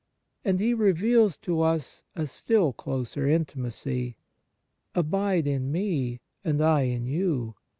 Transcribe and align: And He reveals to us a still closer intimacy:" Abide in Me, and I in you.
And 0.43 0.59
He 0.59 0.73
reveals 0.73 1.37
to 1.43 1.61
us 1.61 2.01
a 2.15 2.25
still 2.25 2.73
closer 2.73 3.27
intimacy:" 3.27 4.17
Abide 4.95 5.45
in 5.45 5.71
Me, 5.71 6.21
and 6.43 6.59
I 6.59 6.85
in 6.87 7.05
you. 7.05 7.53